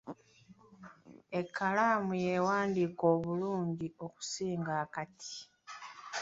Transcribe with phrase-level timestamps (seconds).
[1.39, 5.35] Ekkalaamu y’ewandiika obulungi okusinga akati.